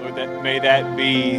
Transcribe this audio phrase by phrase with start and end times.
[0.00, 1.38] Lord, that may that be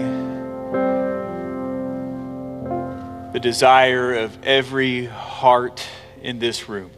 [3.33, 5.87] the desire of every heart
[6.21, 6.91] in this room.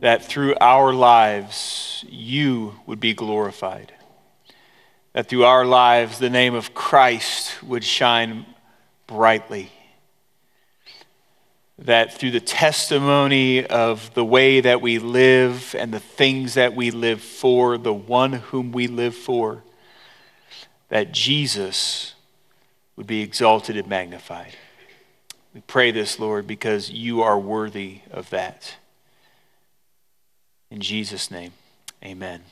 [0.00, 3.92] That through our lives, you would be glorified.
[5.12, 8.46] That through our lives, the name of Christ would shine
[9.06, 9.70] brightly
[11.78, 16.90] that through the testimony of the way that we live and the things that we
[16.90, 19.62] live for, the one whom we live for,
[20.92, 22.12] that Jesus
[22.96, 24.54] would be exalted and magnified.
[25.54, 28.74] We pray this, Lord, because you are worthy of that.
[30.70, 31.52] In Jesus' name,
[32.04, 32.42] amen.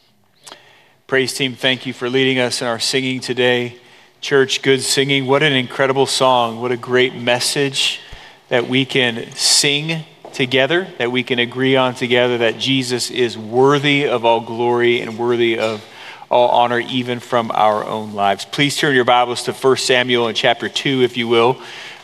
[1.07, 3.77] Praise team, thank you for leading us in our singing today.
[4.23, 5.27] Church, good singing.
[5.27, 6.63] What an incredible song.
[6.63, 8.01] What a great message
[8.49, 14.09] that we can sing together, that we can agree on together that Jesus is worthy
[14.09, 15.85] of all glory and worthy of
[16.31, 18.45] all honor, even from our own lives.
[18.45, 21.61] Please turn your Bibles to 1 Samuel in chapter 2, if you will.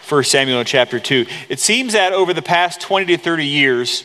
[0.08, 1.26] 1 Samuel in chapter 2.
[1.48, 4.04] It seems that over the past 20 to 30 years,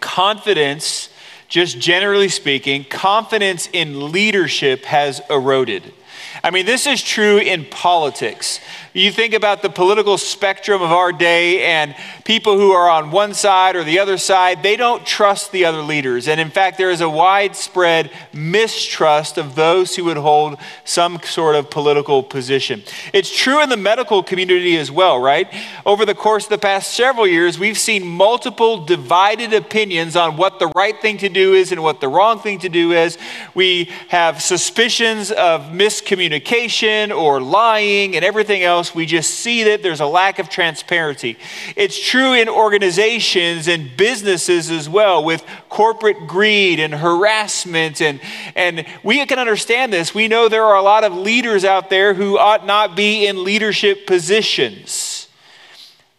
[0.00, 1.08] confidence,
[1.48, 5.94] just generally speaking, confidence in leadership has eroded.
[6.42, 8.60] I mean, this is true in politics.
[8.94, 11.94] You think about the political spectrum of our day and
[12.24, 15.82] people who are on one side or the other side, they don't trust the other
[15.82, 16.26] leaders.
[16.26, 21.54] And in fact, there is a widespread mistrust of those who would hold some sort
[21.54, 22.82] of political position.
[23.12, 25.52] It's true in the medical community as well, right?
[25.84, 30.58] Over the course of the past several years, we've seen multiple divided opinions on what
[30.58, 33.18] the right thing to do is and what the wrong thing to do is.
[33.54, 39.82] We have suspicions of miscommunication or lying and everything else else, we just see that
[39.82, 41.36] there's a lack of transparency.
[41.76, 48.00] It's true in organizations and businesses as well, with corporate greed and harassment.
[48.00, 48.20] And,
[48.54, 50.14] and we can understand this.
[50.14, 53.44] We know there are a lot of leaders out there who ought not be in
[53.44, 55.28] leadership positions.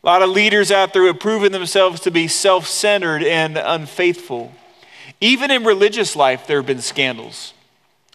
[0.03, 3.57] A lot of leaders out there who have proven themselves to be self centered and
[3.57, 4.53] unfaithful.
[5.21, 7.53] Even in religious life, there have been scandals.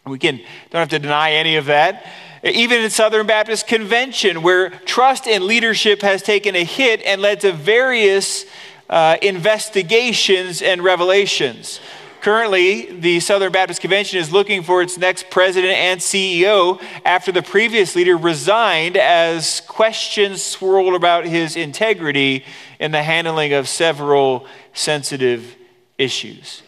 [0.06, 0.36] We can,
[0.70, 2.06] don't have to deny any of that
[2.44, 7.40] even in Southern Baptist Convention, where trust in leadership has taken a hit and led
[7.40, 8.44] to various
[8.90, 11.80] uh, investigations and revelations.
[12.20, 17.42] Currently, the Southern Baptist Convention is looking for its next president and CEO after the
[17.42, 22.44] previous leader resigned as questions swirled about his integrity
[22.78, 25.54] in the handling of several sensitive
[25.98, 26.62] issues.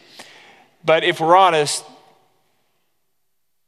[0.85, 1.83] But if we're honest,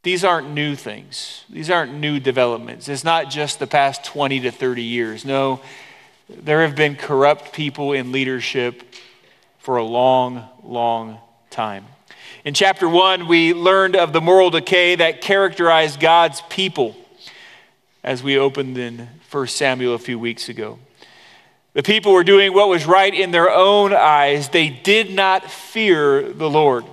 [0.03, 1.43] these aren't new things.
[1.49, 2.87] These aren't new developments.
[2.87, 5.25] It's not just the past 20 to 30 years.
[5.25, 5.59] No,
[6.29, 8.83] there have been corrupt people in leadership
[9.57, 11.85] for a long, long time.
[12.45, 16.95] In chapter 1, we learned of the moral decay that characterized God's people
[18.03, 20.79] as we opened in 1 Samuel a few weeks ago.
[21.73, 26.31] The people were doing what was right in their own eyes, they did not fear
[26.31, 26.85] the Lord.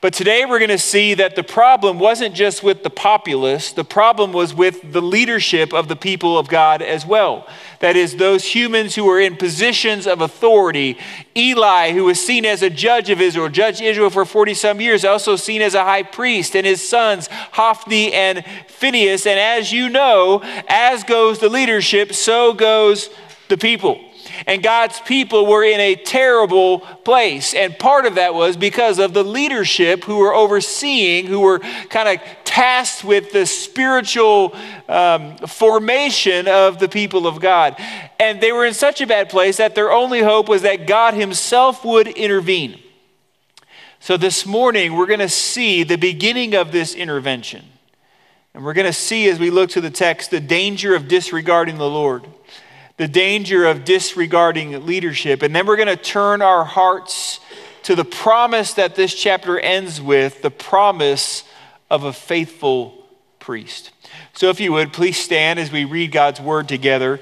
[0.00, 3.84] But today we're going to see that the problem wasn't just with the populace, the
[3.84, 7.48] problem was with the leadership of the people of God as well.
[7.80, 10.98] That is, those humans who were in positions of authority.
[11.36, 15.04] Eli, who was seen as a judge of Israel, judged Israel for 40 some years,
[15.04, 19.26] also seen as a high priest, and his sons, Hophni and Phinehas.
[19.26, 23.10] And as you know, as goes the leadership, so goes
[23.48, 24.07] the people.
[24.46, 27.54] And God's people were in a terrible place.
[27.54, 31.58] And part of that was because of the leadership who were overseeing, who were
[31.90, 34.54] kind of tasked with the spiritual
[34.88, 37.76] um, formation of the people of God.
[38.20, 41.14] And they were in such a bad place that their only hope was that God
[41.14, 42.80] Himself would intervene.
[44.00, 47.64] So this morning, we're going to see the beginning of this intervention.
[48.54, 51.78] And we're going to see as we look to the text the danger of disregarding
[51.78, 52.26] the Lord
[52.98, 55.42] the danger of disregarding leadership.
[55.42, 57.40] And then we're going to turn our hearts
[57.84, 61.44] to the promise that this chapter ends with the promise
[61.90, 63.06] of a faithful
[63.38, 63.92] priest.
[64.34, 67.20] So, if you would, please stand as we read God's word together.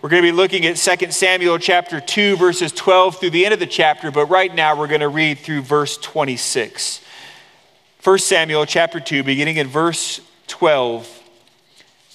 [0.00, 3.54] We're going to be looking at 2 Samuel chapter 2, verses 12 through the end
[3.54, 7.00] of the chapter, but right now we're going to read through verse 26.
[8.02, 11.22] 1 Samuel chapter 2, beginning in verse 12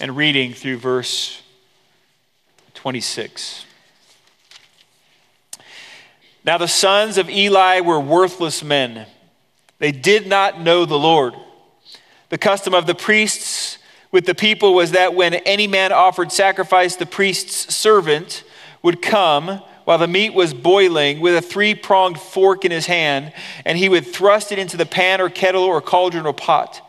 [0.01, 1.42] and reading through verse
[2.77, 3.65] 26.
[6.45, 9.07] Now the sons of Eli were worthless men.
[9.79, 11.33] They did not know the Lord.
[12.29, 13.79] The custom of the priests
[14.12, 18.44] with the people was that when any man offered sacrifice, the priest's servant
[18.83, 23.33] would come while the meat was boiling with a three pronged fork in his hand,
[23.65, 26.81] and he would thrust it into the pan or kettle or cauldron or pot.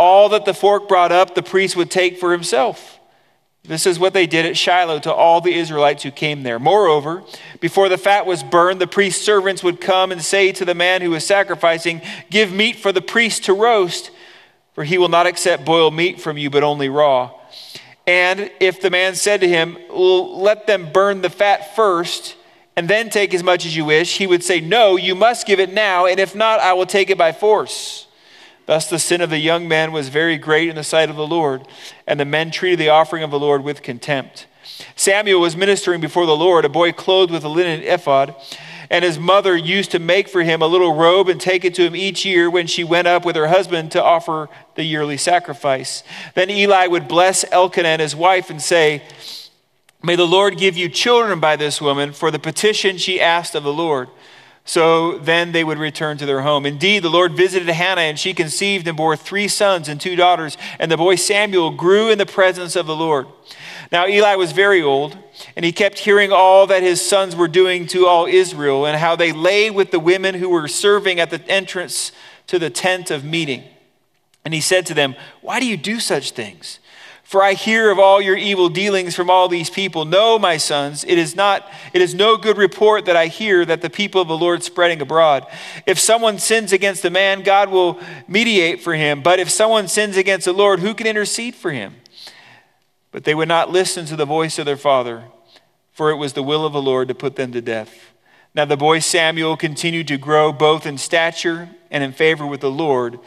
[0.00, 2.95] all that the fork brought up, the priest would take for himself.
[3.66, 6.58] This is what they did at Shiloh to all the Israelites who came there.
[6.58, 7.22] Moreover,
[7.60, 11.02] before the fat was burned, the priest's servants would come and say to the man
[11.02, 14.10] who was sacrificing, Give meat for the priest to roast,
[14.74, 17.32] for he will not accept boiled meat from you, but only raw.
[18.06, 22.36] And if the man said to him, well, Let them burn the fat first,
[22.76, 25.58] and then take as much as you wish, he would say, No, you must give
[25.58, 28.05] it now, and if not, I will take it by force.
[28.66, 31.26] Thus, the sin of the young man was very great in the sight of the
[31.26, 31.66] Lord,
[32.06, 34.46] and the men treated the offering of the Lord with contempt.
[34.96, 38.34] Samuel was ministering before the Lord, a boy clothed with a linen ephod,
[38.90, 41.82] and his mother used to make for him a little robe and take it to
[41.82, 46.02] him each year when she went up with her husband to offer the yearly sacrifice.
[46.34, 49.02] Then Eli would bless Elkanah and his wife and say,
[50.02, 53.64] May the Lord give you children by this woman for the petition she asked of
[53.64, 54.08] the Lord.
[54.66, 56.66] So then they would return to their home.
[56.66, 60.58] Indeed, the Lord visited Hannah, and she conceived and bore three sons and two daughters.
[60.80, 63.28] And the boy Samuel grew in the presence of the Lord.
[63.92, 65.16] Now Eli was very old,
[65.54, 69.14] and he kept hearing all that his sons were doing to all Israel, and how
[69.14, 72.10] they lay with the women who were serving at the entrance
[72.48, 73.62] to the tent of meeting.
[74.44, 76.80] And he said to them, Why do you do such things?
[77.26, 80.04] For I hear of all your evil dealings from all these people.
[80.04, 83.82] No, my sons, it is not it is no good report that I hear that
[83.82, 85.44] the people of the Lord spreading abroad.
[85.86, 89.22] If someone sins against a man, God will mediate for him.
[89.22, 91.96] But if someone sins against the Lord, who can intercede for him?
[93.10, 95.24] But they would not listen to the voice of their father,
[95.90, 98.12] for it was the will of the Lord to put them to death.
[98.54, 102.70] Now the boy Samuel continued to grow both in stature and in favor with the
[102.70, 103.18] Lord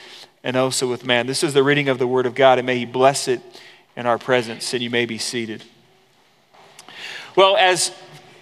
[0.42, 1.28] and also with man.
[1.28, 3.42] This is the reading of the word of God, and may he bless it
[4.00, 5.62] in our presence, and you may be seated.
[7.36, 7.92] Well, as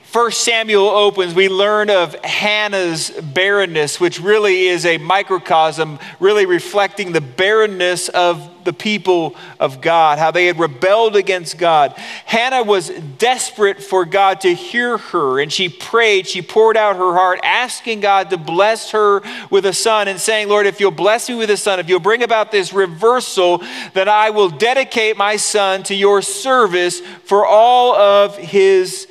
[0.07, 7.11] First Samuel opens, we learn of Hannah's barrenness, which really is a microcosm, really reflecting
[7.11, 11.91] the barrenness of the people of God, how they had rebelled against God.
[12.23, 17.13] Hannah was desperate for God to hear her, and she prayed, she poured out her
[17.13, 21.27] heart, asking God to bless her with a son, and saying, Lord, if you'll bless
[21.27, 23.61] me with a son, if you'll bring about this reversal,
[23.93, 29.07] then I will dedicate my son to your service for all of his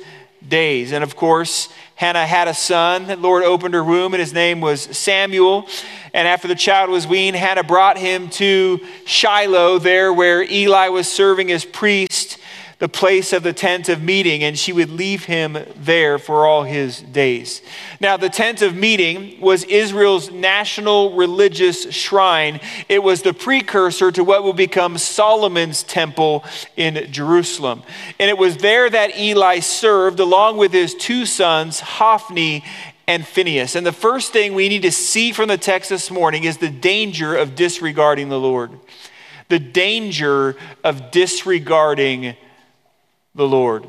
[0.49, 0.91] days.
[0.91, 3.07] And of course, Hannah had a son.
[3.07, 5.67] The Lord opened her womb, and his name was Samuel.
[6.13, 11.11] And after the child was weaned, Hannah brought him to Shiloh, there where Eli was
[11.11, 12.37] serving as priest
[12.79, 16.63] the place of the tent of meeting, and she would leave him there for all
[16.63, 17.63] his days.
[17.99, 22.59] Now, the tent of meeting was Israel's national religious shrine.
[22.87, 26.45] It was the precursor to what would become Solomon's temple
[26.75, 27.81] in Jerusalem.
[28.19, 32.63] And it was there that Eli served along with his two sons, Hophni
[33.07, 33.75] and Phinehas.
[33.75, 36.69] And the first thing we need to see from the text this morning is the
[36.69, 38.69] danger of disregarding the Lord.
[39.49, 42.35] The danger of disregarding
[43.37, 43.87] the Lord.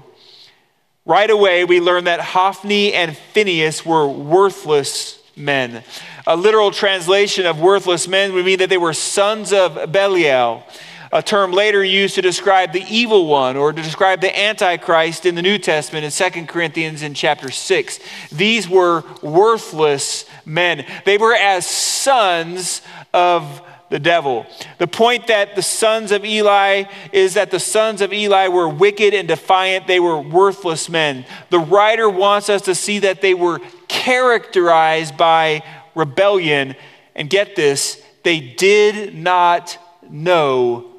[1.04, 5.82] Right away, we learn that Hophni and Phinehas were worthless men.
[6.26, 10.64] A literal translation of worthless men would mean that they were sons of Belial,
[11.10, 15.34] a term later used to describe the evil one or to describe the Antichrist in
[15.34, 17.98] the New Testament in 2 Corinthians in chapter 6.
[18.30, 20.84] These were worthless men.
[21.06, 22.82] They were as sons
[23.14, 24.46] of the devil.
[24.78, 29.14] The point that the sons of Eli is that the sons of Eli were wicked
[29.14, 31.24] and defiant, they were worthless men.
[31.50, 35.62] The writer wants us to see that they were characterized by
[35.94, 36.74] rebellion.
[37.14, 39.78] And get this, they did not
[40.08, 40.92] know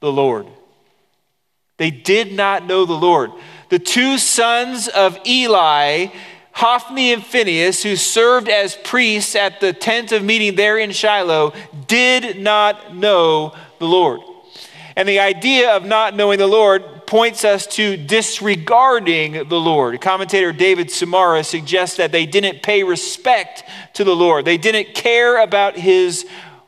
[0.00, 0.46] the Lord.
[1.76, 3.32] They did not know the Lord.
[3.70, 6.08] The two sons of Eli
[6.54, 11.52] Hophni and Phinehas, who served as priests at the tent of meeting there in Shiloh,
[11.88, 14.20] did not know the Lord.
[14.96, 20.00] And the idea of not knowing the Lord points us to disregarding the Lord.
[20.00, 25.42] Commentator David Tsumura suggests that they didn't pay respect to the Lord, they didn't care
[25.42, 26.24] about his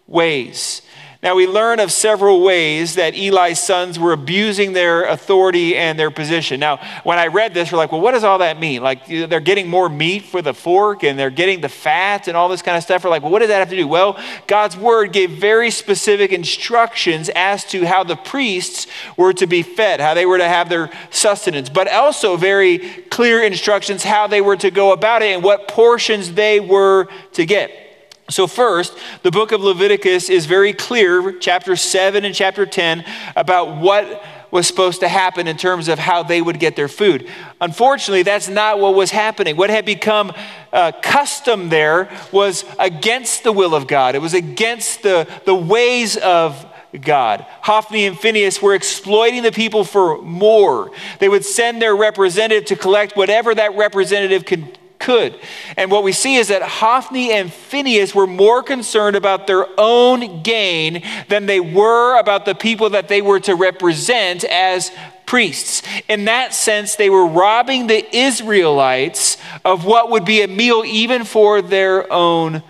[0.09, 0.83] ways.
[1.23, 6.11] Now, we learn of several ways that Eli's sons were abusing their authority and their
[6.11, 6.61] position.
[6.61, 8.83] Now, when I read this, we're like, well, what does all that mean?
[8.83, 12.51] Like, they're getting more meat for the fork and they're getting the fat and all
[12.51, 13.03] this kind of stuff.
[13.03, 13.89] We're like, well, what does that have to do?
[13.89, 19.63] Well, God's word gave very specific instructions as to how the priests were to be
[19.63, 22.79] fed, how they were to have their sustenance, but also very
[23.11, 27.47] clear instructions how they were to go about it and what portions they were to
[27.47, 27.86] get.
[28.29, 33.05] So, first, the book of Leviticus is very clear, chapter 7 and chapter 10,
[33.37, 37.29] about what was supposed to happen in terms of how they would get their food.
[37.61, 39.57] Unfortunately, that's not what was happening.
[39.57, 40.33] What had become
[40.73, 46.17] uh, custom there was against the will of God, it was against the, the ways
[46.17, 46.67] of
[47.01, 47.45] God.
[47.63, 50.91] Hophni and Phinehas were exploiting the people for more.
[51.19, 54.79] They would send their representative to collect whatever that representative could.
[54.99, 55.39] Could.
[55.77, 60.43] And what we see is that Hophni and Phinehas were more concerned about their own
[60.43, 64.91] gain than they were about the people that they were to represent as
[65.27, 65.83] priests.
[66.09, 71.25] In that sense, they were robbing the Israelites of what would be a meal even
[71.25, 72.63] for their own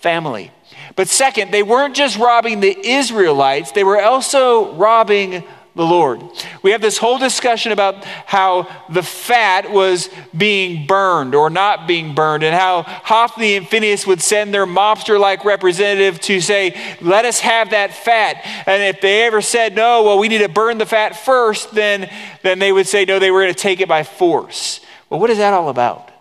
[0.00, 0.50] family.
[0.96, 5.44] But second, they weren't just robbing the Israelites, they were also robbing
[5.76, 6.22] the Lord.
[6.62, 12.14] We have this whole discussion about how the fat was being burned or not being
[12.14, 17.24] burned, and how Hophni and Phinehas would send their mobster like representative to say, Let
[17.24, 18.42] us have that fat.
[18.66, 22.08] And if they ever said, No, well, we need to burn the fat first, then,
[22.42, 24.80] then they would say, No, they were going to take it by force.
[25.10, 26.13] Well, what is that all about?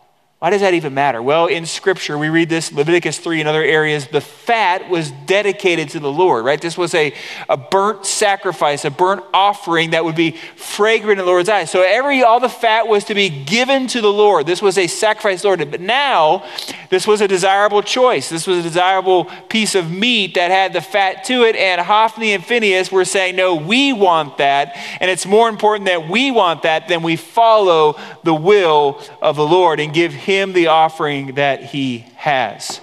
[0.44, 1.22] Why does that even matter?
[1.22, 5.88] Well, in Scripture, we read this, Leviticus 3 and other areas, the fat was dedicated
[5.92, 6.60] to the Lord, right?
[6.60, 7.14] This was a,
[7.48, 11.72] a burnt sacrifice, a burnt offering that would be fragrant in the Lord's eyes.
[11.72, 14.46] So every, all the fat was to be given to the Lord.
[14.46, 15.60] This was a sacrifice, Lord.
[15.72, 16.46] But now,
[16.90, 18.28] this was a desirable choice.
[18.28, 21.56] This was a desirable piece of meat that had the fat to it.
[21.56, 24.76] And Hophni and Phinehas were saying, no, we want that.
[25.00, 29.48] And it's more important that we want that than we follow the will of the
[29.48, 32.82] Lord and give him him the offering that he has.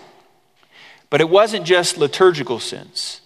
[1.11, 3.21] But it wasn't just liturgical sins.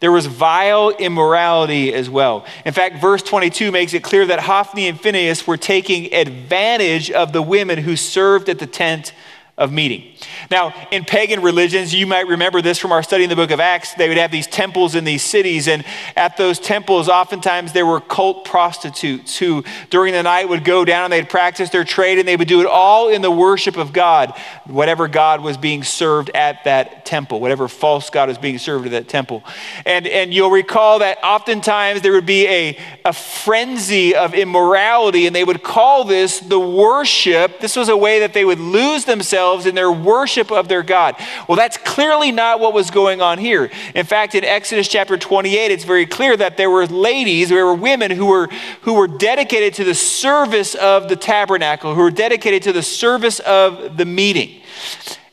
[0.00, 2.44] There was vile immorality as well.
[2.64, 7.32] In fact, verse 22 makes it clear that Hophni and Phinehas were taking advantage of
[7.32, 9.12] the women who served at the tent
[9.56, 10.12] of meeting.
[10.50, 13.60] Now, in pagan religions, you might remember this from our study in the book of
[13.60, 15.84] Acts, they would have these temples in these cities, and
[16.16, 21.04] at those temples, oftentimes there were cult prostitutes who, during the night, would go down
[21.04, 23.92] and they'd practice their trade, and they would do it all in the worship of
[23.92, 28.86] God, whatever God was being served at that temple, whatever false God was being served
[28.86, 29.44] at that temple.
[29.86, 35.36] And, and you'll recall that oftentimes there would be a, a frenzy of immorality, and
[35.36, 37.60] they would call this the worship.
[37.60, 40.82] This was a way that they would lose themselves themselves in their worship of their
[40.82, 41.16] God.
[41.48, 43.70] Well, that's clearly not what was going on here.
[43.94, 47.74] In fact, in Exodus chapter 28, it's very clear that there were ladies, there were
[47.74, 48.48] women who were,
[48.82, 53.40] who were dedicated to the service of the tabernacle, who were dedicated to the service
[53.40, 54.62] of the meeting.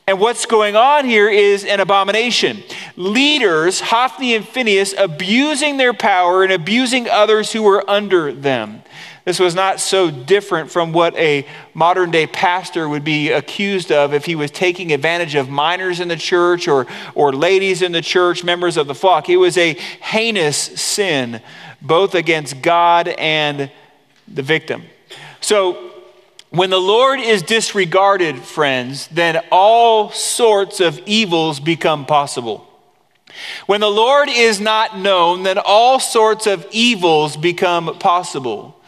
[0.06, 2.62] And what's going on here is an abomination.
[2.96, 8.82] Leaders, Hophni and Phinehas, abusing their power and abusing others who were under them.
[9.24, 14.12] This was not so different from what a modern day pastor would be accused of
[14.12, 18.02] if he was taking advantage of minors in the church or, or ladies in the
[18.02, 19.28] church, members of the flock.
[19.28, 21.40] It was a heinous sin,
[21.80, 23.70] both against God and
[24.26, 24.82] the victim.
[25.40, 25.90] So,
[26.50, 32.68] when the Lord is disregarded, friends, then all sorts of evils become possible.
[33.66, 38.78] When the Lord is not known, then all sorts of evils become possible.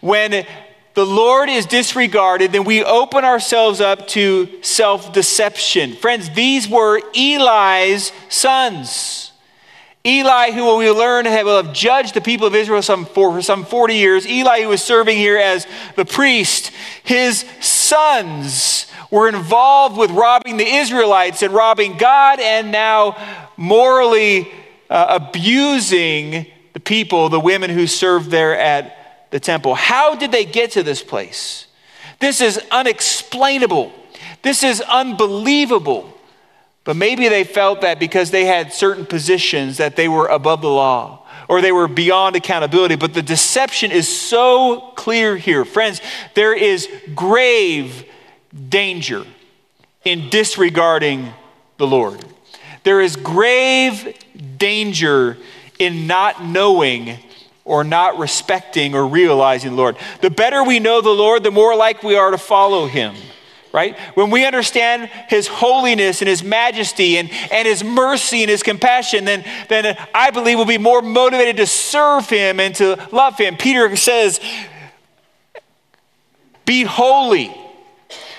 [0.00, 0.46] When
[0.94, 5.94] the Lord is disregarded, then we open ourselves up to self deception.
[5.94, 9.32] Friends, these were Eli's sons.
[10.06, 13.94] Eli, who we learn will have judged the people of Israel some for some 40
[13.94, 16.70] years, Eli, who was serving here as the priest,
[17.02, 23.16] his sons were involved with robbing the Israelites and robbing God and now
[23.56, 24.48] morally
[24.88, 29.74] uh, abusing the people, the women who served there at the temple.
[29.74, 31.66] How did they get to this place?
[32.18, 33.92] This is unexplainable.
[34.42, 36.12] This is unbelievable.
[36.84, 40.70] But maybe they felt that because they had certain positions that they were above the
[40.70, 42.96] law or they were beyond accountability.
[42.96, 45.64] But the deception is so clear here.
[45.64, 46.00] Friends,
[46.34, 48.04] there is grave
[48.68, 49.24] danger
[50.04, 51.32] in disregarding
[51.78, 52.24] the Lord.
[52.84, 54.16] There is grave
[54.56, 55.36] danger
[55.78, 57.18] in not knowing
[57.66, 59.96] or not respecting or realizing the Lord.
[60.22, 63.14] The better we know the Lord, the more like we are to follow him.
[63.72, 63.98] Right?
[64.14, 69.26] When we understand his holiness and his majesty and, and his mercy and his compassion,
[69.26, 73.56] then, then I believe we'll be more motivated to serve him and to love him.
[73.58, 74.40] Peter says,
[76.64, 77.54] Be holy,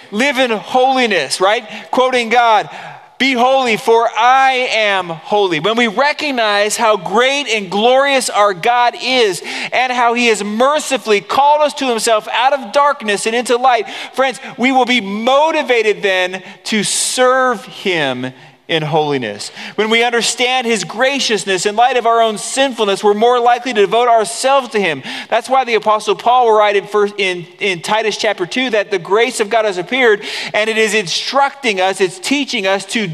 [0.09, 1.87] live in holiness, right?
[1.91, 2.69] Quoting God.
[3.17, 5.59] Be holy, for I am holy.
[5.59, 11.21] When we recognize how great and glorious our God is and how he has mercifully
[11.21, 16.03] called us to himself out of darkness and into light, friends, we will be motivated
[16.03, 18.33] then to serve him
[18.67, 19.49] in holiness.
[19.75, 23.81] When we understand his graciousness in light of our own sinfulness, we're more likely to
[23.81, 25.03] devote ourselves to him.
[25.29, 28.91] That's why the apostle Paul will write in, first, in, in Titus chapter 2 that
[28.91, 33.09] the grace of God has appeared and it is instructing us, it's teaching us to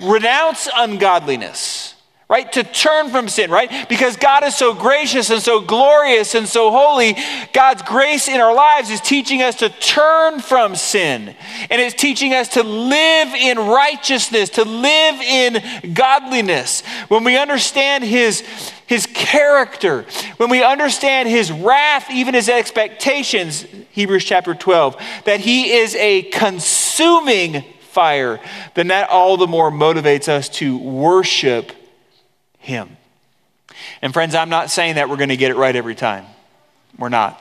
[0.00, 1.94] renounce ungodliness
[2.28, 2.52] right?
[2.52, 3.88] To turn from sin, right?
[3.88, 7.16] Because God is so gracious and so glorious and so holy,
[7.54, 11.34] God's grace in our lives is teaching us to turn from sin.
[11.70, 16.82] And it's teaching us to live in righteousness, to live in godliness.
[17.08, 18.42] When we understand His,
[18.86, 20.04] His character,
[20.36, 26.24] when we understand His wrath, even His expectations, Hebrews chapter 12, that He is a
[26.24, 28.38] consuming fire,
[28.74, 31.72] then that all the more motivates us to worship
[32.58, 32.96] him.
[34.02, 36.26] And friends, I'm not saying that we're going to get it right every time.
[36.98, 37.40] We're not.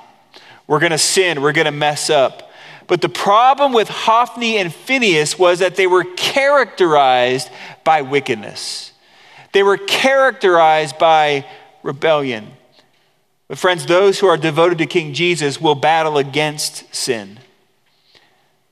[0.68, 2.52] We're going to sin, we're going to mess up.
[2.88, 7.50] But the problem with Hophni and Phinehas was that they were characterized
[7.84, 8.94] by wickedness.
[9.52, 11.46] They were characterized by
[11.84, 12.52] rebellion.
[13.48, 17.40] But, friends, those who are devoted to King Jesus will battle against sin.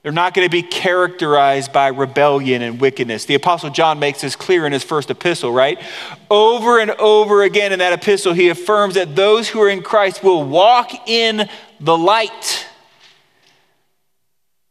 [0.05, 3.25] They're not going to be characterized by rebellion and wickedness.
[3.25, 5.81] The Apostle John makes this clear in his first epistle, right?
[6.29, 10.23] Over and over again in that epistle, he affirms that those who are in Christ
[10.23, 12.67] will walk in the light.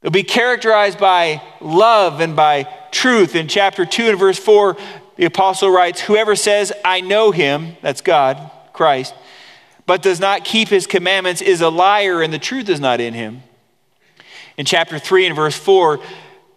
[0.03, 3.35] They'll be characterized by love and by truth.
[3.35, 4.77] In chapter 2 and verse 4,
[5.17, 9.17] the apostle writes, Whoever says, I know him, that's God, Christ,
[9.85, 13.15] but does not keep his commandments is a liar, and the truth is not in
[13.15, 13.43] him.
[14.57, 16.01] In chapter 3 and verse 4,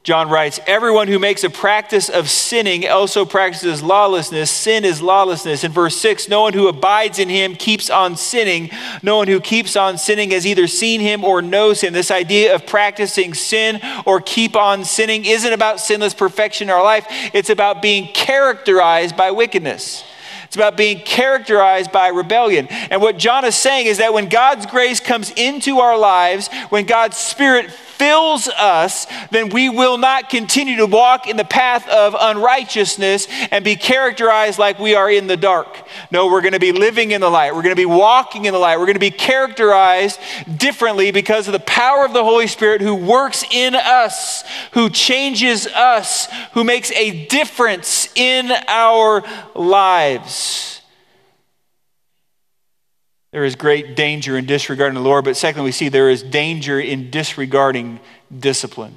[0.07, 4.49] John writes, Everyone who makes a practice of sinning also practices lawlessness.
[4.49, 5.65] Sin is lawlessness.
[5.65, 8.69] In verse 6, no one who abides in him keeps on sinning.
[9.03, 11.91] No one who keeps on sinning has either seen him or knows him.
[11.91, 16.83] This idea of practicing sin or keep on sinning isn't about sinless perfection in our
[16.83, 20.05] life, it's about being characterized by wickedness.
[20.45, 22.67] It's about being characterized by rebellion.
[22.67, 26.85] And what John is saying is that when God's grace comes into our lives, when
[26.85, 32.15] God's Spirit fills us, then we will not continue to walk in the path of
[32.19, 35.83] unrighteousness and be characterized like we are in the dark.
[36.11, 37.55] No, we're going to be living in the light.
[37.55, 38.77] We're going to be walking in the light.
[38.77, 40.19] We're going to be characterized
[40.57, 44.43] differently because of the power of the Holy Spirit who works in us,
[44.73, 49.23] who changes us, who makes a difference in our
[49.55, 50.76] lives.
[53.31, 56.79] There is great danger in disregarding the Lord, but secondly, we see there is danger
[56.79, 57.99] in disregarding
[58.37, 58.95] discipline.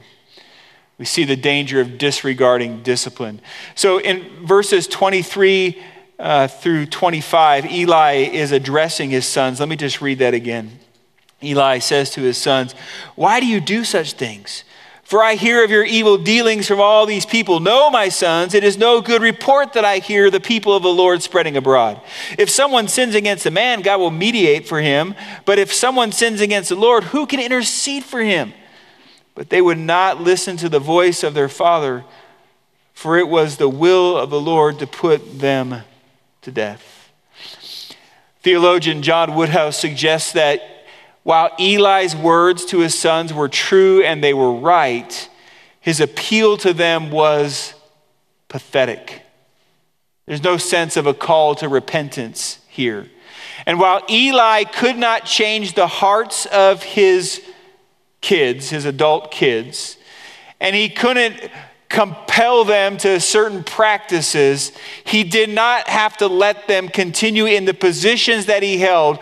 [0.98, 3.40] We see the danger of disregarding discipline.
[3.74, 5.82] So in verses 23
[6.18, 9.58] uh, through 25, Eli is addressing his sons.
[9.58, 10.78] Let me just read that again.
[11.42, 12.74] Eli says to his sons,
[13.16, 14.64] Why do you do such things?
[15.10, 17.58] For I hear of your evil dealings from all these people.
[17.58, 20.88] No, my sons, it is no good report that I hear the people of the
[20.88, 22.00] Lord spreading abroad.
[22.38, 25.16] If someone sins against a man, God will mediate for him.
[25.44, 28.52] But if someone sins against the Lord, who can intercede for him?
[29.34, 32.04] But they would not listen to the voice of their father,
[32.94, 35.82] for it was the will of the Lord to put them
[36.42, 37.10] to death.
[38.42, 40.79] Theologian John Woodhouse suggests that
[41.30, 45.28] while Eli's words to his sons were true and they were right,
[45.78, 47.72] his appeal to them was
[48.48, 49.22] pathetic.
[50.26, 53.08] There's no sense of a call to repentance here.
[53.64, 57.40] And while Eli could not change the hearts of his
[58.20, 59.98] kids, his adult kids,
[60.58, 61.48] and he couldn't
[61.88, 64.72] compel them to certain practices,
[65.04, 69.20] he did not have to let them continue in the positions that he held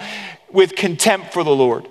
[0.51, 1.87] with contempt for the Lord.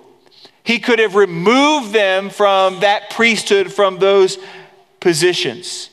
[0.68, 4.36] He could have removed them from that priesthood, from those
[5.00, 5.88] positions.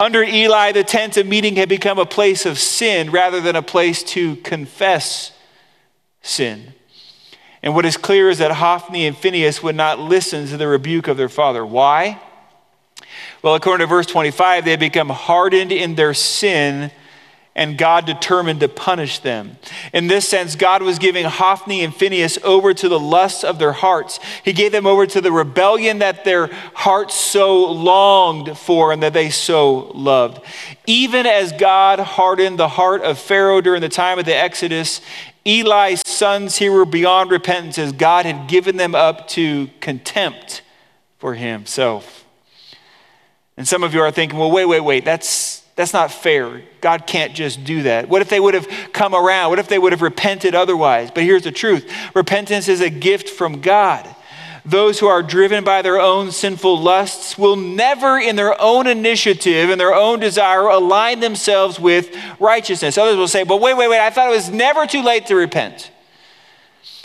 [0.00, 3.60] Under Eli, the tent of meeting had become a place of sin rather than a
[3.60, 5.32] place to confess
[6.22, 6.72] sin.
[7.62, 11.06] And what is clear is that Hophni and Phinehas would not listen to the rebuke
[11.06, 11.66] of their father.
[11.66, 12.18] Why?
[13.42, 16.90] Well, according to verse 25, they had become hardened in their sin
[17.58, 19.58] and God determined to punish them.
[19.92, 23.72] In this sense, God was giving Hophni and Phinehas over to the lusts of their
[23.72, 24.20] hearts.
[24.44, 29.12] He gave them over to the rebellion that their hearts so longed for and that
[29.12, 30.40] they so loved.
[30.86, 35.00] Even as God hardened the heart of Pharaoh during the time of the Exodus,
[35.44, 40.62] Eli's sons here were beyond repentance as God had given them up to contempt
[41.18, 42.24] for himself.
[43.56, 46.62] And some of you are thinking, well, wait, wait, wait, that's that's not fair.
[46.80, 48.08] God can't just do that.
[48.08, 49.50] What if they would have come around?
[49.50, 51.12] What if they would have repented otherwise?
[51.12, 54.04] But here's the truth repentance is a gift from God.
[54.64, 59.70] Those who are driven by their own sinful lusts will never, in their own initiative
[59.70, 62.98] and their own desire, align themselves with righteousness.
[62.98, 65.36] Others will say, but wait, wait, wait, I thought it was never too late to
[65.36, 65.92] repent.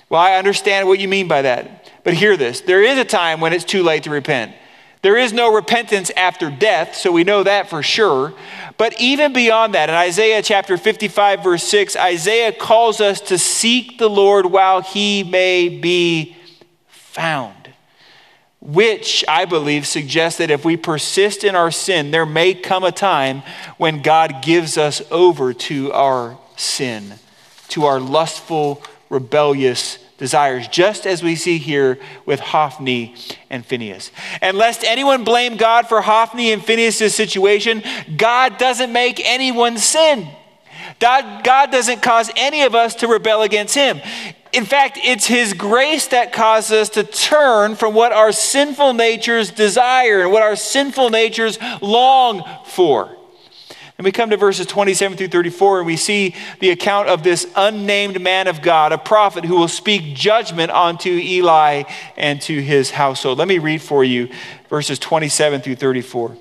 [0.10, 1.92] Well, I understand what you mean by that.
[2.04, 4.56] But hear this there is a time when it's too late to repent.
[5.04, 8.34] There is no repentance after death, so we know that for sure.
[8.78, 14.00] But even beyond that, in Isaiah chapter 55, verse 6, Isaiah calls us to seek
[14.00, 16.38] the Lord while he may be
[16.88, 17.74] found,
[18.62, 22.92] which I believe suggests that if we persist in our sin, there may come a
[22.94, 23.44] time
[23.78, 27.16] when God gives us over to our sin,
[27.68, 33.16] to our lustful, rebellious desires, just as we see here with Hophni
[33.50, 34.12] and Phinehas.
[34.42, 37.84] And lest anyone blame God for Hophni and Phinehas' situation,
[38.16, 40.28] God doesn't make anyone sin.
[41.00, 44.00] God, God doesn't cause any of us to rebel against Him.
[44.52, 49.50] In fact, it's His grace that causes us to turn from what our sinful natures
[49.50, 53.18] desire and what our sinful natures long for.
[54.04, 57.48] And we come to verses 27 through 34, and we see the account of this
[57.56, 61.84] unnamed man of God, a prophet who will speak judgment onto Eli
[62.18, 63.38] and to his household.
[63.38, 64.28] Let me read for you
[64.68, 66.36] verses 27 through 34.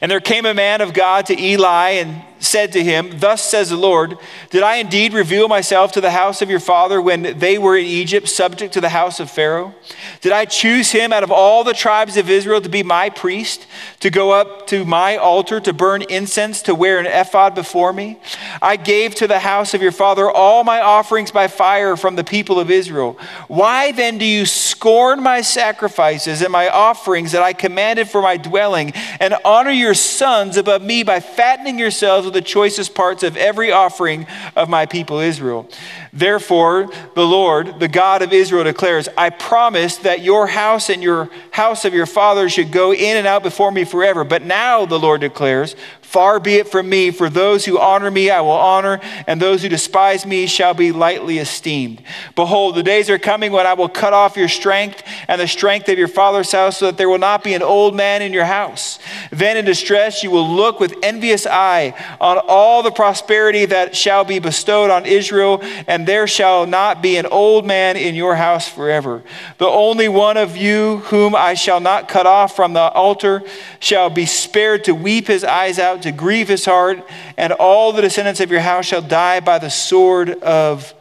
[0.00, 3.70] And there came a man of God to Eli and said to him, Thus says
[3.70, 4.18] the Lord,
[4.50, 7.86] Did I indeed reveal myself to the house of your father when they were in
[7.86, 9.74] Egypt, subject to the house of Pharaoh?
[10.20, 13.66] Did I choose him out of all the tribes of Israel to be my priest,
[14.00, 18.18] to go up to my altar, to burn incense, to wear an ephod before me?
[18.60, 22.24] I gave to the house of your father all my offerings by fire from the
[22.24, 23.18] people of Israel.
[23.48, 28.36] Why then do you scorn my sacrifices and my offerings that I commanded for my
[28.36, 32.27] dwelling, and honor your sons above me by fattening yourselves?
[32.28, 35.68] Of the choicest parts of every offering of my people Israel.
[36.12, 41.30] Therefore, the Lord, the God of Israel, declares, I promised that your house and your
[41.50, 44.24] house of your father should go in and out before me forever.
[44.24, 45.74] But now, the Lord declares,
[46.08, 49.60] Far be it from me, for those who honor me I will honor, and those
[49.60, 52.02] who despise me shall be lightly esteemed.
[52.34, 55.86] Behold, the days are coming when I will cut off your strength and the strength
[55.90, 58.46] of your father's house, so that there will not be an old man in your
[58.46, 58.98] house.
[59.30, 64.24] Then in distress you will look with envious eye on all the prosperity that shall
[64.24, 68.68] be bestowed on Israel, and there shall not be an old man in your house
[68.68, 69.22] forever.
[69.58, 73.42] The only one of you whom I shall not cut off from the altar
[73.80, 78.02] shall be spared to weep his eyes out to grieve his heart, and all the
[78.02, 80.94] descendants of your house shall die by the sword of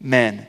[0.00, 0.46] men.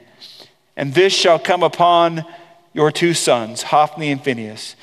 [0.75, 2.25] And this shall come upon
[2.73, 4.75] your two sons, Hophni and Phinehas,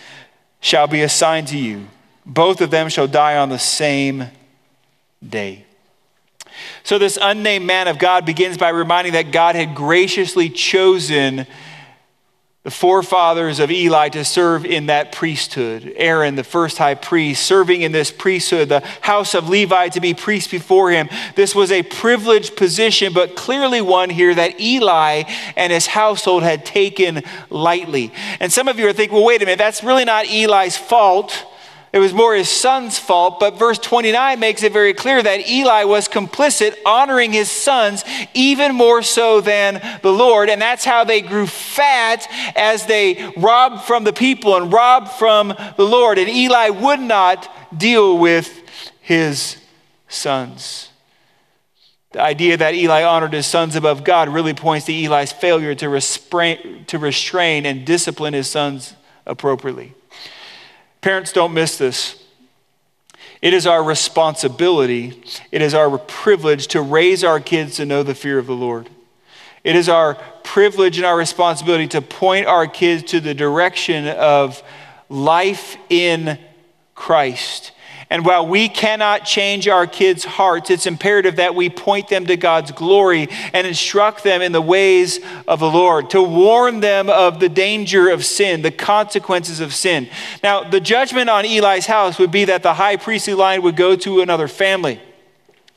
[0.61, 1.89] shall be assigned to you.
[2.25, 4.27] Both of them shall die on the same
[5.27, 5.65] day.
[6.85, 11.47] So, this unnamed man of God begins by reminding that God had graciously chosen
[12.65, 15.93] the forefathers of Eli to serve in that priesthood.
[15.97, 20.15] Aaron, the first high priest, serving in this priesthood, the house of Levi to be
[20.15, 21.09] priest before him.
[21.35, 25.25] This was a privileged position, but clearly one here that Eli
[25.57, 28.13] and his household had taken lightly.
[28.39, 31.45] And some of you are thinking, well, wait a minute, that's really not Eli's fault.
[31.93, 35.85] It was more his son's fault, but verse 29 makes it very clear that Eli
[35.85, 38.03] was complicit, honoring his sons
[38.33, 40.49] even more so than the Lord.
[40.49, 42.27] And that's how they grew fat
[42.57, 46.17] as they robbed from the people and robbed from the Lord.
[46.17, 48.63] And Eli would not deal with
[49.03, 49.59] his
[50.09, 50.89] sons.
[52.13, 55.91] The idea that Eli honored his sons above God really points to Eli's failure to
[55.91, 58.95] restrain, to restrain and discipline his sons
[59.27, 59.95] appropriately.
[61.03, 62.23] Parents, don't miss this.
[63.43, 68.15] It is our responsibility, it is our privilege to raise our kids to know the
[68.15, 68.89] fear of the Lord.
[69.65, 74.63] It is our privilege and our responsibility to point our kids to the direction of
[75.09, 76.39] life in
[76.95, 77.73] Christ.
[78.13, 82.37] And while we cannot change our kids' hearts, it's imperative that we point them to
[82.37, 87.41] God's glory and instruct them in the ways of the Lord, to warn them of
[87.41, 90.11] the danger of sin, the consequences of sin.
[90.43, 93.97] Now, the judgment on Eli's house would be that the high priestly line would go
[93.97, 95.01] to another family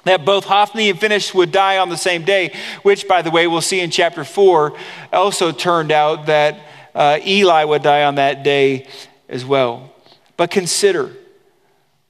[0.03, 3.47] that both Hophni and Phinehas would die on the same day, which, by the way,
[3.47, 4.77] we'll see in chapter 4,
[5.13, 6.59] also turned out that
[6.93, 8.89] uh, Eli would die on that day
[9.29, 9.93] as well.
[10.35, 11.15] But consider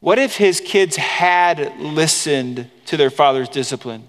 [0.06, 4.08] what if his kids had listened to their father's discipline?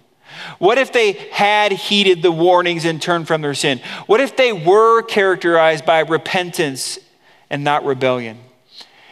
[0.58, 3.80] What if they had heeded the warnings and turned from their sin?
[4.04, 6.98] What if they were characterized by repentance
[7.48, 8.38] and not rebellion?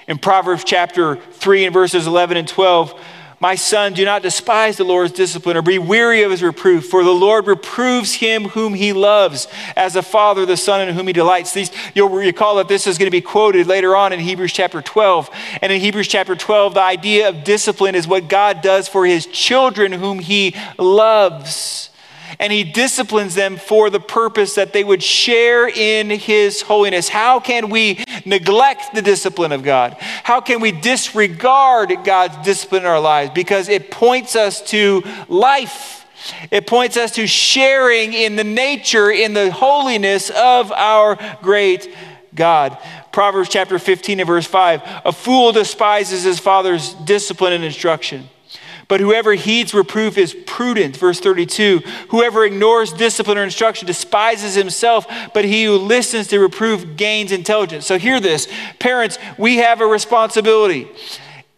[0.07, 3.01] In Proverbs chapter 3 and verses 11 and 12,
[3.41, 7.05] my son, do not despise the Lord's discipline or be weary of his reproof, for
[7.05, 11.13] the Lord reproves him whom he loves, as a father the son in whom he
[11.13, 11.53] delights.
[11.53, 14.81] These, you'll recall that this is going to be quoted later on in Hebrews chapter
[14.81, 15.31] 12.
[15.63, 19.27] And in Hebrews chapter 12, the idea of discipline is what God does for his
[19.27, 21.91] children whom he loves.
[22.39, 27.09] And he disciplines them for the purpose that they would share in his holiness.
[27.09, 29.97] How can we neglect the discipline of God?
[30.01, 33.31] How can we disregard God's discipline in our lives?
[33.35, 36.07] Because it points us to life.
[36.51, 41.95] It points us to sharing in the nature, in the holiness of our great
[42.35, 42.79] God.
[43.13, 48.29] Proverbs chapter 15 and verse 5 A fool despises his father's discipline and instruction
[48.95, 50.97] but whoever heeds reproof is prudent.
[50.97, 51.81] Verse 32
[52.11, 55.05] Whoever ignores discipline or instruction despises himself,
[55.35, 57.87] but he who listens to reproof gains intelligence.
[57.87, 58.47] So, hear this.
[58.79, 60.87] Parents, we have a responsibility.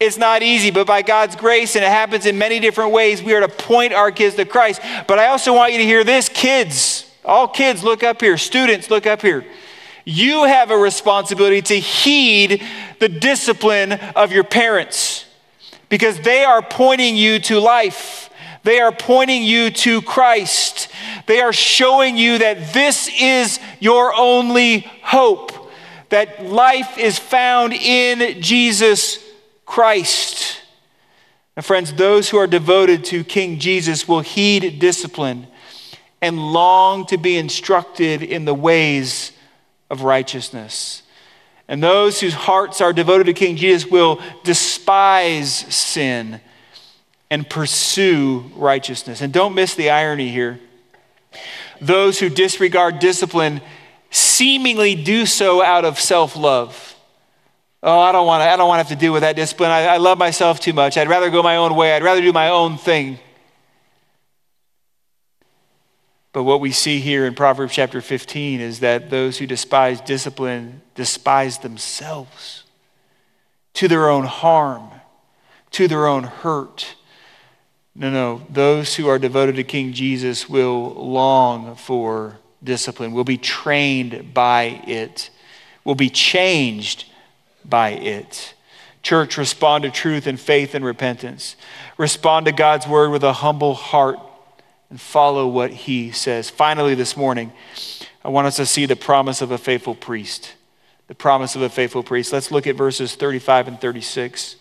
[0.01, 3.35] It's not easy, but by God's grace, and it happens in many different ways, we
[3.35, 4.81] are to point our kids to Christ.
[5.07, 8.39] But I also want you to hear this kids, all kids, look up here.
[8.39, 9.45] Students, look up here.
[10.07, 12.63] You have a responsibility to heed
[12.99, 15.26] the discipline of your parents
[15.89, 18.31] because they are pointing you to life.
[18.63, 20.89] They are pointing you to Christ.
[21.27, 25.53] They are showing you that this is your only hope,
[26.09, 29.25] that life is found in Jesus
[29.65, 30.61] Christ.
[31.55, 35.47] And friends, those who are devoted to King Jesus will heed discipline
[36.21, 39.33] and long to be instructed in the ways
[39.91, 41.03] of righteousness.
[41.69, 46.41] And those whose hearts are devoted to King Jesus will despise sin
[47.31, 49.21] and pursue righteousness.
[49.21, 50.61] And don't miss the irony here.
[51.81, 53.61] Those who disregard discipline
[54.11, 56.95] seemingly do so out of self love.
[57.83, 59.71] Oh, I don't want to, I don't want to have to deal with that discipline.
[59.71, 60.97] I, I love myself too much.
[60.97, 61.95] I'd rather go my own way.
[61.95, 63.19] I'd rather do my own thing.
[66.37, 70.83] But what we see here in Proverbs chapter 15 is that those who despise discipline
[70.95, 72.65] despise themselves
[73.73, 74.91] to their own harm,
[75.71, 76.95] to their own hurt.
[77.95, 78.43] No, no.
[78.51, 84.83] Those who are devoted to King Jesus will long for discipline, will be trained by
[84.87, 85.31] it,
[85.85, 87.07] will be changed
[87.65, 88.53] by it.
[89.03, 91.57] Church, respond to truth and faith and repentance.
[91.97, 94.19] Respond to God's word with a humble heart
[94.91, 96.51] and follow what he says.
[96.51, 97.53] Finally, this morning,
[98.25, 100.55] I want us to see the promise of a faithful priest.
[101.09, 102.33] The promise of a faithful priest.
[102.33, 104.57] Let's look at verses 35 and 36.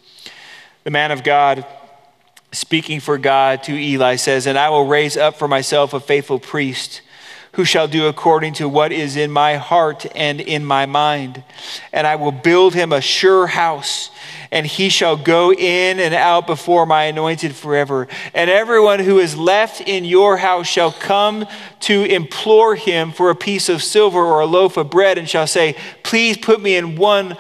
[0.84, 1.66] The man of God,
[2.52, 6.40] speaking for God to Eli, says, And I will raise up for myself a faithful
[6.40, 7.02] priest
[7.56, 11.44] who shall do according to what is in my heart and in my mind.
[11.94, 14.12] And I will build him a sure house
[14.52, 18.08] and he shall go in and out before my anointed forever.
[18.34, 21.46] And everyone who is left in your house shall come
[21.82, 25.48] to implore him for a piece of silver or a loaf of bread, and shall
[25.48, 27.38] say, Please put me in one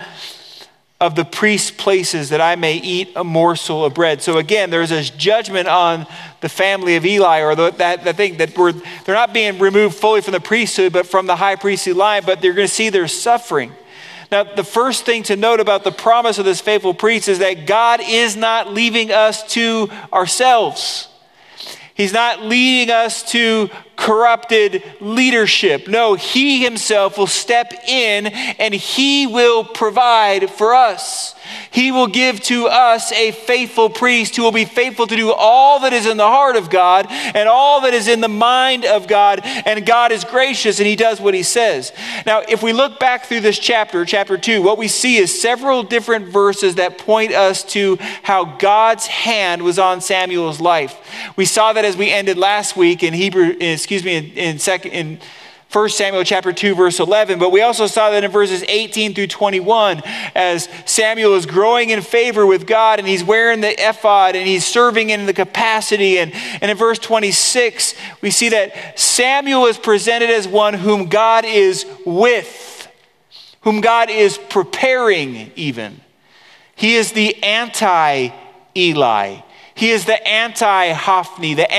[1.01, 4.21] of the priest's places that I may eat a morsel of bread.
[4.21, 6.07] So again, there's a judgment on
[6.39, 9.95] the family of Eli, or the, that, that thing that we're, they're not being removed
[9.95, 12.89] fully from the priesthood, but from the high priestly line, but they're going to see
[12.89, 13.73] their suffering.
[14.31, 17.67] Now, the first thing to note about the promise of this faithful priest is that
[17.67, 21.09] God is not leaving us to ourselves.
[21.93, 25.87] He's not leading us to corrupted leadership.
[25.87, 31.35] No, He Himself will step in and He will provide for us.
[31.71, 35.81] He will give to us a faithful priest who will be faithful to do all
[35.81, 39.07] that is in the heart of God and all that is in the mind of
[39.07, 39.41] God.
[39.43, 41.91] And God is gracious and He does what He says.
[42.25, 45.83] Now, if we look back through this chapter, chapter 2, what we see is several
[45.83, 50.97] different verses that point us to how God's hand was on Samuel's life.
[51.35, 53.55] We saw that as we ended last week in Hebrew,
[53.85, 55.19] excuse me, in, in second in
[55.71, 59.27] 1 Samuel chapter 2 verse 11, but we also saw that in verses 18 through
[59.27, 60.01] 21
[60.33, 64.65] as Samuel is growing in favor with God and he's wearing the ephod and he's
[64.65, 70.31] serving in the capacity and, and in verse 26 we see that Samuel is presented
[70.31, 72.91] as one whom God is with,
[73.61, 76.01] whom God is preparing even.
[76.75, 78.31] He is the anti-Eli.
[79.75, 81.69] He is the anti-Hophni, the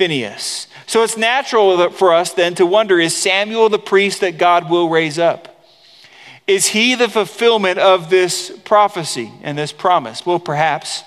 [0.00, 0.66] anti-Phinehas.
[0.86, 4.88] So it's natural for us then to wonder is Samuel the priest that God will
[4.88, 5.64] raise up?
[6.46, 10.26] Is he the fulfillment of this prophecy and this promise?
[10.26, 11.04] Well, perhaps.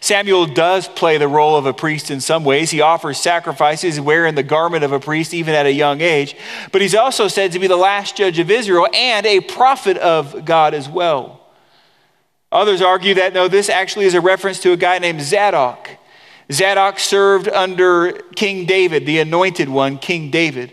[0.00, 2.70] Samuel does play the role of a priest in some ways.
[2.70, 6.34] He offers sacrifices, wearing the garment of a priest even at a young age.
[6.72, 10.44] But he's also said to be the last judge of Israel and a prophet of
[10.44, 11.40] God as well.
[12.50, 15.90] Others argue that no, this actually is a reference to a guy named Zadok.
[16.50, 20.72] Zadok served under King David, the anointed one, King David.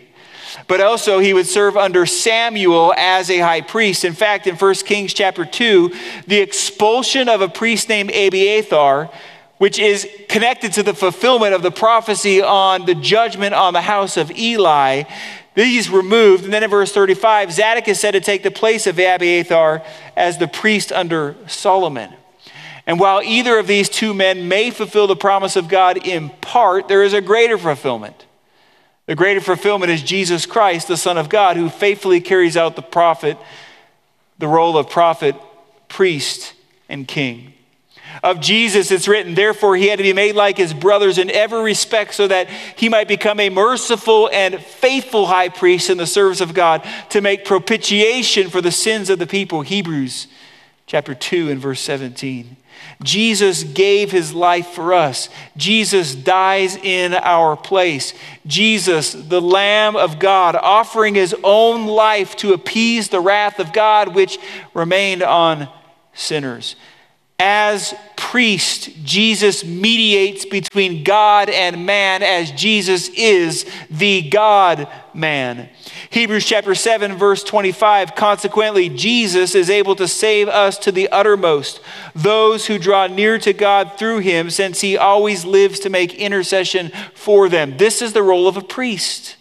[0.66, 4.04] But also he would serve under Samuel as a high priest.
[4.04, 5.94] In fact, in 1 Kings chapter 2,
[6.26, 9.10] the expulsion of a priest named Abiathar
[9.58, 14.16] which is connected to the fulfillment of the prophecy on the judgment on the house
[14.16, 15.02] of Eli.
[15.54, 16.44] These removed.
[16.44, 19.82] And then in verse 35, Zadok is said to take the place of Abiathar
[20.16, 22.14] as the priest under Solomon.
[22.88, 26.88] And while either of these two men may fulfill the promise of God in part,
[26.88, 28.24] there is a greater fulfillment.
[29.04, 32.82] The greater fulfillment is Jesus Christ, the Son of God, who faithfully carries out the
[32.82, 33.36] prophet,
[34.38, 35.36] the role of prophet,
[35.88, 36.54] priest,
[36.88, 37.52] and king.
[38.22, 41.62] Of Jesus, it's written, therefore, he had to be made like his brothers in every
[41.62, 46.40] respect so that he might become a merciful and faithful high priest in the service
[46.40, 49.60] of God to make propitiation for the sins of the people.
[49.60, 50.26] Hebrews
[50.86, 52.56] chapter 2 and verse 17.
[53.02, 55.28] Jesus gave his life for us.
[55.56, 58.12] Jesus dies in our place.
[58.46, 64.14] Jesus, the Lamb of God, offering his own life to appease the wrath of God
[64.14, 64.38] which
[64.74, 65.68] remained on
[66.12, 66.74] sinners.
[67.40, 75.68] As priest, Jesus mediates between God and man as Jesus is the God man.
[76.10, 78.16] Hebrews chapter 7, verse 25.
[78.16, 81.80] Consequently, Jesus is able to save us to the uttermost,
[82.12, 86.90] those who draw near to God through him, since he always lives to make intercession
[87.14, 87.76] for them.
[87.76, 89.36] This is the role of a priest,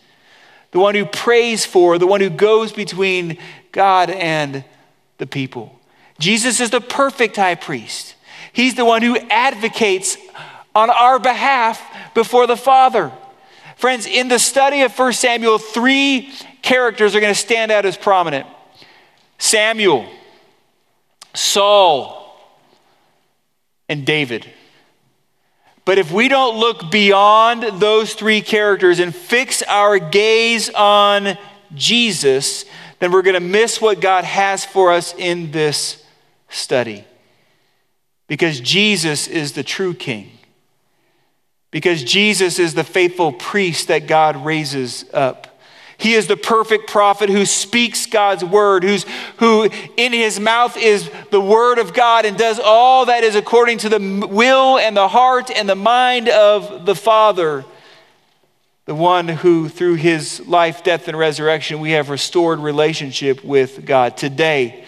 [0.70, 3.40] the one who prays for, the one who goes between
[3.72, 4.64] God and
[5.18, 5.77] the people.
[6.20, 8.16] Jesus is the perfect high priest.
[8.54, 10.18] He's the one who advocates
[10.74, 11.82] on our behalf
[12.14, 13.12] before the Father.
[13.76, 17.96] Friends, in the study of 1 Samuel, three characters are going to stand out as
[17.96, 18.48] prominent
[19.38, 20.08] Samuel,
[21.36, 22.36] Saul,
[23.88, 24.48] and David.
[25.86, 31.38] But if we don't look beyond those three characters and fix our gaze on
[31.76, 32.66] Jesus,
[33.00, 36.04] then we're going to miss what God has for us in this
[36.50, 37.06] study.
[38.28, 40.32] Because Jesus is the true king.
[41.72, 45.48] Because Jesus is the faithful priest that God raises up.
[45.98, 49.06] He is the perfect prophet who speaks God's word, who's,
[49.38, 53.80] who in his mouth is the word of God and does all that is according
[53.80, 57.66] to the will and the heart and the mind of the Father.
[58.86, 64.16] The one who, through his life, death, and resurrection, we have restored relationship with God.
[64.16, 64.86] Today,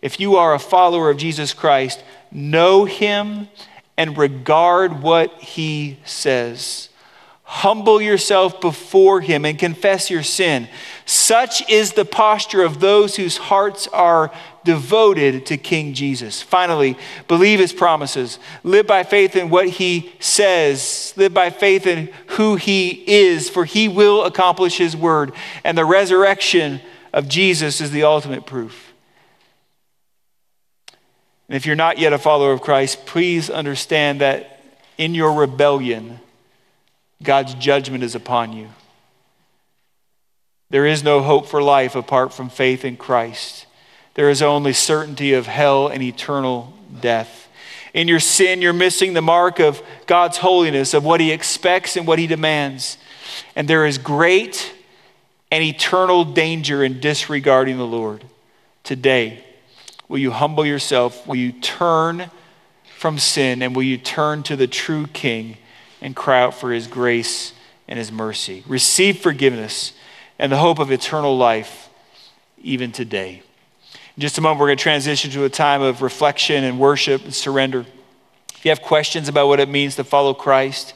[0.00, 3.48] if you are a follower of Jesus Christ, know him
[3.96, 6.88] and regard what he says.
[7.42, 10.68] Humble yourself before him and confess your sin.
[11.06, 14.30] Such is the posture of those whose hearts are
[14.64, 16.42] devoted to King Jesus.
[16.42, 18.38] Finally, believe his promises.
[18.64, 21.14] Live by faith in what he says.
[21.16, 25.32] Live by faith in who he is, for he will accomplish his word.
[25.64, 26.82] And the resurrection
[27.14, 28.87] of Jesus is the ultimate proof.
[31.48, 34.60] And if you're not yet a follower of Christ, please understand that
[34.98, 36.20] in your rebellion,
[37.22, 38.68] God's judgment is upon you.
[40.70, 43.66] There is no hope for life apart from faith in Christ.
[44.14, 47.48] There is only certainty of hell and eternal death.
[47.94, 52.06] In your sin, you're missing the mark of God's holiness, of what He expects and
[52.06, 52.98] what He demands.
[53.56, 54.74] And there is great
[55.50, 58.24] and eternal danger in disregarding the Lord.
[58.84, 59.42] Today,
[60.08, 61.26] Will you humble yourself?
[61.26, 62.30] Will you turn
[62.96, 63.62] from sin?
[63.62, 65.56] And will you turn to the true King
[66.00, 67.52] and cry out for his grace
[67.86, 68.64] and his mercy?
[68.66, 69.92] Receive forgiveness
[70.38, 71.88] and the hope of eternal life
[72.62, 73.42] even today.
[74.16, 77.24] In just a moment, we're going to transition to a time of reflection and worship
[77.24, 77.86] and surrender.
[78.54, 80.92] If you have questions about what it means to follow Christ,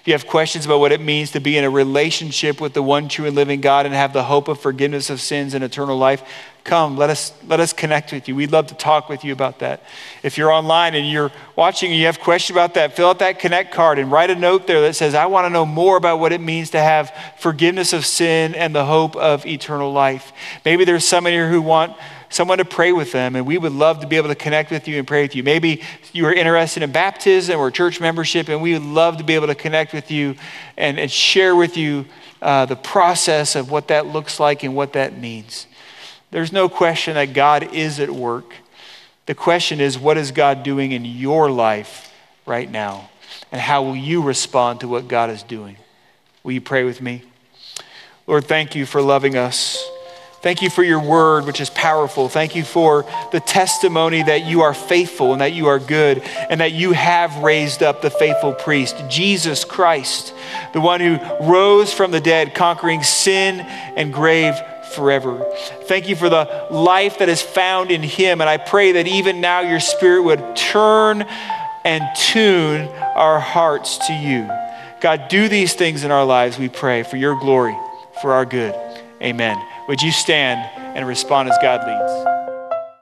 [0.00, 2.82] if you have questions about what it means to be in a relationship with the
[2.82, 5.96] one true and living God and have the hope of forgiveness of sins and eternal
[5.96, 6.22] life,
[6.66, 8.36] come, let us, let us connect with you.
[8.36, 9.82] We'd love to talk with you about that.
[10.22, 13.38] If you're online and you're watching and you have questions about that, fill out that
[13.38, 16.20] connect card and write a note there that says, I want to know more about
[16.20, 20.32] what it means to have forgiveness of sin and the hope of eternal life.
[20.64, 21.96] Maybe there's someone here who want
[22.28, 24.88] someone to pray with them, and we would love to be able to connect with
[24.88, 25.42] you and pray with you.
[25.42, 29.34] Maybe you are interested in baptism or church membership, and we would love to be
[29.34, 30.34] able to connect with you
[30.76, 32.04] and, and share with you
[32.42, 35.66] uh, the process of what that looks like and what that means.
[36.30, 38.52] There's no question that God is at work.
[39.26, 42.12] The question is, what is God doing in your life
[42.46, 43.10] right now?
[43.52, 45.76] And how will you respond to what God is doing?
[46.42, 47.22] Will you pray with me?
[48.26, 49.84] Lord, thank you for loving us.
[50.42, 52.28] Thank you for your word, which is powerful.
[52.28, 56.60] Thank you for the testimony that you are faithful and that you are good and
[56.60, 60.32] that you have raised up the faithful priest, Jesus Christ,
[60.72, 64.54] the one who rose from the dead, conquering sin and grave
[64.96, 65.44] forever.
[65.84, 68.40] Thank you for the life that is found in him.
[68.40, 71.22] And I pray that even now your spirit would turn
[71.84, 74.50] and tune our hearts to you.
[75.00, 77.76] God, do these things in our lives, we pray, for your glory,
[78.20, 78.74] for our good.
[79.22, 79.56] Amen.
[79.88, 80.58] Would you stand
[80.96, 82.45] and respond as God leads?